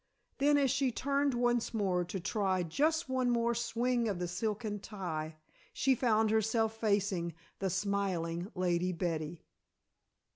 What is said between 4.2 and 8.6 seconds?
silken tie, she found herself facing the smiling